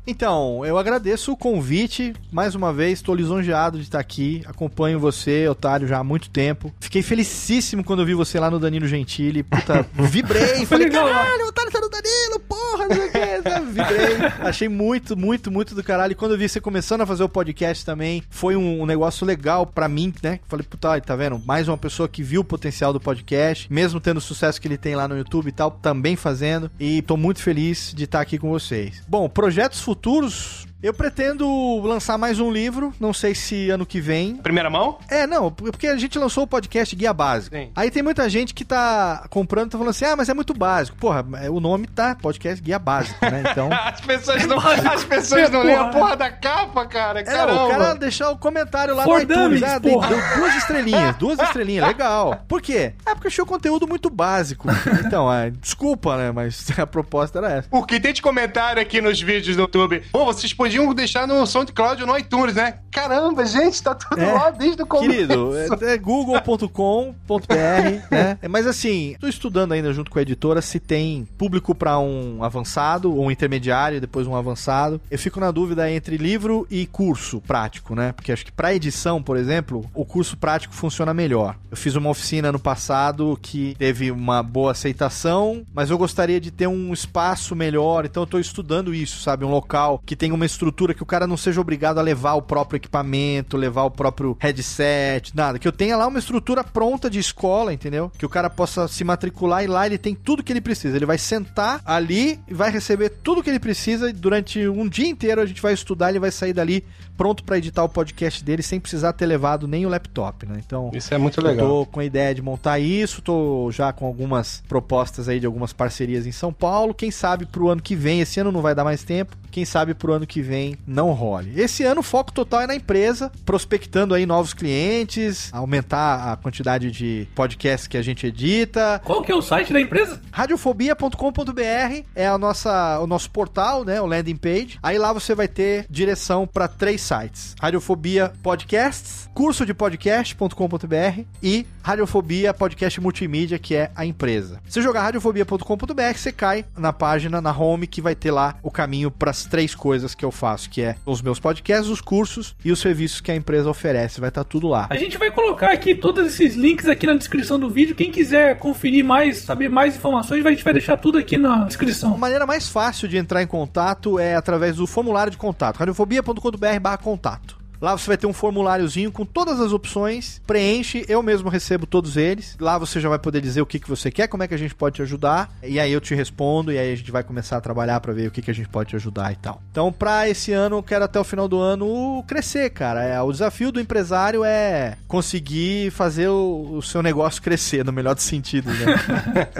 [0.06, 2.14] Então, eu agradeço o convite.
[2.32, 4.44] Mais uma vez, estou lisonjeado de estar aqui.
[4.46, 6.74] Acompanho você, Otário, já há muito tempo.
[6.80, 9.44] Fiquei felicíssimo quando eu vi você lá no Danilo Gentili.
[9.44, 10.66] Puta, vibrei.
[10.66, 13.62] falei, caralho, Otário tá Danilo, porra, não sei o que.
[13.66, 14.28] Vibrei.
[14.42, 16.14] Achei muito, muito, muito do caralho.
[16.14, 19.26] E quando eu vi você começando a fazer o podcast também, foi um, um negócio
[19.26, 20.40] legal pra mim, né?
[20.48, 21.40] Falei, puta, tá vendo?
[21.46, 24.78] Mais uma pessoa que viu o potencial do podcast, mesmo tendo o sucesso que ele
[24.78, 26.72] tem lá no YouTube e tal, também fazendo.
[26.80, 29.04] E tô muito feliz de estar aqui com vocês.
[29.08, 30.66] Bom, projetos futuros.
[30.84, 31.48] Eu pretendo
[31.82, 34.36] lançar mais um livro, não sei se ano que vem.
[34.36, 35.00] Primeira mão?
[35.10, 37.56] É, não, porque a gente lançou o podcast Guia Básico.
[37.56, 37.72] Sim.
[37.74, 40.54] Aí tem muita gente que tá comprando e tá falando assim: ah, mas é muito
[40.54, 40.98] básico.
[40.98, 43.44] Porra, é- o nome tá podcast Guia Básico, né?
[43.50, 43.70] Então.
[43.72, 47.22] As pessoas não, as pessoas não leem a porra da capa, cara.
[47.22, 47.64] É, Caramba.
[47.66, 49.38] o cara deixar o comentário lá For no iTunes.
[49.62, 52.44] dummies, Ah, deu duas estrelinhas, duas estrelinhas, legal.
[52.46, 52.92] Por quê?
[53.06, 54.68] É porque achei o conteúdo muito básico.
[55.06, 56.32] Então, é, desculpa, né?
[56.32, 57.68] Mas a proposta era essa.
[57.72, 60.04] O que tem de comentário aqui nos vídeos do YouTube?
[60.12, 62.80] Pô, vocês podiam podiam deixar no SoundCloud ou no iTunes, né?
[62.92, 65.12] Caramba, gente, tá tudo é, lá desde o começo.
[65.12, 67.48] Querido, é, é google.com.br,
[68.12, 68.38] né?
[68.42, 72.44] É, mas assim, tô estudando ainda junto com a editora se tem público para um
[72.44, 75.02] avançado ou um intermediário, depois um avançado.
[75.10, 78.12] Eu fico na dúvida entre livro e curso prático, né?
[78.12, 81.56] Porque acho que para edição, por exemplo, o curso prático funciona melhor.
[81.72, 86.52] Eu fiz uma oficina no passado que teve uma boa aceitação, mas eu gostaria de
[86.52, 89.44] ter um espaço melhor, então eu tô estudando isso, sabe?
[89.44, 92.42] Um local que tenha uma estrutura que o cara não seja obrigado a levar o
[92.42, 95.60] próprio equipamento, levar o próprio headset, nada.
[95.60, 98.12] Que eu tenha lá uma estrutura pronta de escola, entendeu?
[98.18, 100.96] Que o cara possa se matricular e lá ele tem tudo que ele precisa.
[100.96, 105.42] Ele vai sentar ali e vai receber tudo que ele precisa durante um dia inteiro
[105.42, 106.86] a gente vai estudar, ele vai sair dali
[107.18, 110.62] pronto para editar o podcast dele sem precisar ter levado nem o laptop, né?
[110.66, 111.66] Então, isso é muito legal.
[111.66, 115.46] Eu tô com a ideia de montar isso, tô já com algumas propostas aí de
[115.46, 116.94] algumas parcerias em São Paulo.
[116.94, 119.94] Quem sabe pro ano que vem, esse ano não vai dar mais tempo, quem sabe
[119.94, 121.60] pro ano que vem não role.
[121.60, 126.90] Esse ano o foco total é na empresa, prospectando aí novos clientes, aumentar a quantidade
[126.92, 129.02] de podcasts que a gente edita.
[129.04, 130.20] Qual que é o site da empresa?
[130.32, 134.80] radiofobia.com.br é a nossa, o nosso portal, né, o landing page.
[134.82, 141.66] Aí lá você vai ter direção para três sites: Radiofobia Podcasts, curso de podcast.com.br e
[141.84, 144.62] Radiofobia Podcast Multimídia, que é a empresa.
[144.68, 149.12] Se jogar radiofobia.com.br, você cai na página, na home, que vai ter lá o caminho
[149.12, 152.72] para as três coisas que eu faço, que é os meus podcasts, os cursos e
[152.72, 154.22] os serviços que a empresa oferece.
[154.22, 154.88] Vai estar tá tudo lá.
[154.90, 157.96] A gente vai colocar aqui todos esses links aqui na descrição do vídeo.
[157.96, 162.14] Quem quiser conferir mais, saber mais informações, a gente vai deixar tudo aqui na descrição.
[162.14, 166.80] A maneira mais fácil de entrar em contato é através do formulário de contato, radiofobia.com.br
[166.98, 167.63] contato.
[167.84, 172.16] Lá você vai ter um formuláriozinho com todas as opções, preenche, eu mesmo recebo todos
[172.16, 172.56] eles.
[172.58, 174.58] Lá você já vai poder dizer o que, que você quer, como é que a
[174.58, 177.58] gente pode te ajudar, e aí eu te respondo, e aí a gente vai começar
[177.58, 179.62] a trabalhar para ver o que, que a gente pode te ajudar e tal.
[179.70, 183.04] Então, pra esse ano, eu quero até o final do ano crescer, cara.
[183.04, 188.16] É, o desafio do empresário é conseguir fazer o, o seu negócio crescer, no melhor
[188.16, 188.96] dos sentidos, né?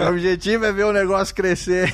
[0.00, 1.92] o objetivo é ver o negócio crescer.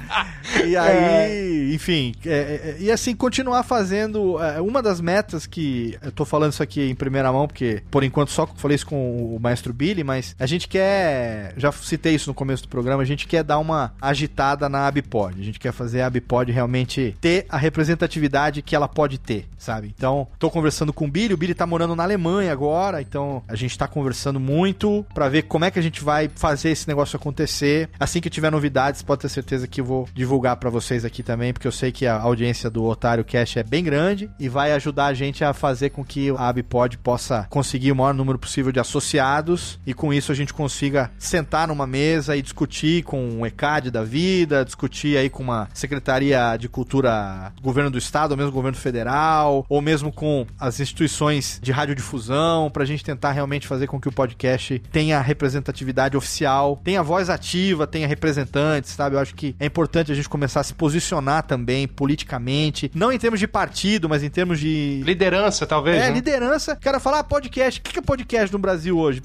[0.66, 4.42] e aí, enfim, é, é, e assim, continuar fazendo.
[4.42, 5.98] É, uma das metas que que.
[6.00, 9.34] Eu tô falando isso aqui em primeira mão, porque por enquanto só falei isso com
[9.34, 11.52] o maestro Billy, mas a gente quer.
[11.56, 15.40] Já citei isso no começo do programa, a gente quer dar uma agitada na Abipod.
[15.40, 19.92] A gente quer fazer a Abipod realmente ter a representatividade que ela pode ter, sabe?
[19.96, 23.56] Então, tô conversando com o Billy, o Billy tá morando na Alemanha agora, então a
[23.56, 27.16] gente tá conversando muito para ver como é que a gente vai fazer esse negócio
[27.16, 27.88] acontecer.
[27.98, 31.52] Assim que tiver novidades, pode ter certeza que eu vou divulgar para vocês aqui também,
[31.52, 35.06] porque eu sei que a audiência do Otário Cash é bem grande e vai ajudar
[35.06, 38.80] a gente a fazer com que a Abipod possa conseguir o maior número possível de
[38.80, 43.90] associados e com isso a gente consiga sentar numa mesa e discutir com o ECAD
[43.90, 48.76] da vida, discutir aí com uma Secretaria de Cultura, governo do estado, ou mesmo governo
[48.76, 54.00] federal, ou mesmo com as instituições de radiodifusão, para a gente tentar realmente fazer com
[54.00, 59.16] que o podcast tenha representatividade oficial, tenha voz ativa, tenha representantes, sabe?
[59.16, 63.18] Eu acho que é importante a gente começar a se posicionar também politicamente, não em
[63.18, 65.96] termos de partido, mas em termos de liderança liderança, talvez.
[65.96, 66.10] É, né?
[66.10, 66.72] liderança.
[66.72, 67.80] O cara fala, ah, podcast.
[67.80, 69.22] O que é podcast no Brasil hoje?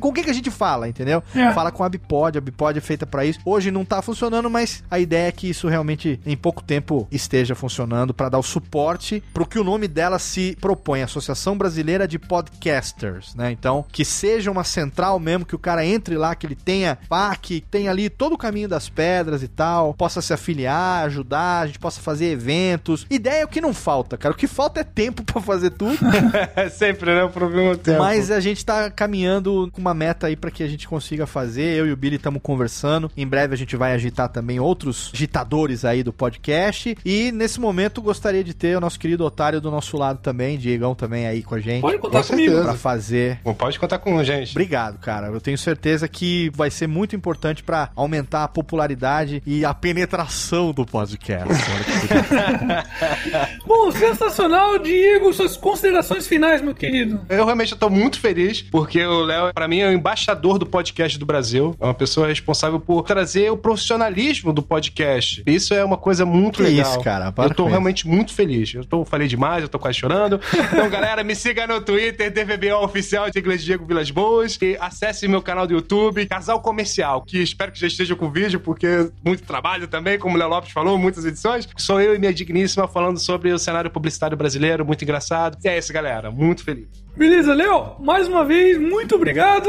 [0.00, 1.22] Com o que, que a gente fala, entendeu?
[1.34, 1.52] É.
[1.52, 2.38] Fala com a Bipod.
[2.38, 3.38] A Bipod é feita para isso.
[3.44, 7.54] Hoje não tá funcionando, mas a ideia é que isso realmente, em pouco tempo, esteja
[7.54, 12.18] funcionando para dar o suporte pro que o nome dela se propõe, Associação Brasileira de
[12.18, 13.50] Podcasters, né?
[13.50, 17.64] Então, que seja uma central mesmo, que o cara entre lá, que ele tenha PAC,
[17.70, 21.78] tenha ali todo o caminho das pedras e tal, possa se afiliar, ajudar, a gente
[21.78, 23.06] possa fazer eventos.
[23.10, 24.34] Ideia é o que não falta, cara.
[24.34, 25.98] O que falta é tempo pra fazer tudo.
[26.70, 27.24] Sempre, né?
[27.24, 27.98] O problema é tempo.
[27.98, 31.76] Mas a gente tá caminhando com uma meta aí para que a gente consiga fazer.
[31.76, 33.10] Eu e o Billy estamos conversando.
[33.16, 36.96] Em breve a gente vai agitar também outros agitadores aí do podcast.
[37.04, 40.94] E nesse momento gostaria de ter o nosso querido otário do nosso lado também, Diegão
[40.94, 41.82] também aí com a gente.
[41.82, 42.62] Pode contar com comigo.
[42.62, 43.40] Pra fazer.
[43.42, 44.52] Bom, pode contar com a gente.
[44.52, 45.28] Obrigado, cara.
[45.28, 50.72] Eu tenho certeza que vai ser muito importante para aumentar a popularidade e a penetração
[50.72, 51.48] do podcast.
[53.66, 57.20] Bom, sensacional, Diego Diego, suas considerações finais, meu querido.
[57.28, 61.18] Eu realmente estou muito feliz, porque o Léo, para mim, é o embaixador do podcast
[61.18, 61.74] do Brasil.
[61.80, 65.42] É uma pessoa responsável por trazer o profissionalismo do podcast.
[65.46, 66.90] Isso é uma coisa muito que legal.
[66.90, 67.32] Isso, cara.
[67.32, 68.08] Para eu tô realmente isso.
[68.08, 68.74] muito feliz.
[68.74, 70.38] Eu tô, falei demais, eu tô quase chorando.
[70.52, 74.58] Então, galera, me siga no Twitter, DVBO Oficial de Inglês Diego Vilas Boas.
[74.60, 78.60] E acesse meu canal do YouTube, Casal Comercial, que espero que já esteja com vídeo,
[78.60, 81.66] porque muito trabalho também, como o Léo Lopes falou, muitas edições.
[81.76, 85.56] Sou eu e minha digníssima falando sobre o cenário publicitário brasileiro, muito engraçado.
[85.64, 86.30] E é isso, galera.
[86.30, 86.88] Muito feliz.
[87.16, 87.96] Beleza, Léo?
[88.00, 89.68] Mais uma vez, muito obrigado.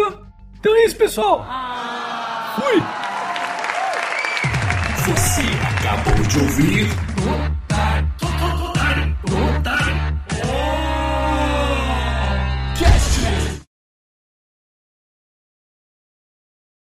[0.60, 1.46] Então é isso, pessoal.
[2.56, 2.82] Fui!
[5.06, 7.07] Você acabou de ouvir.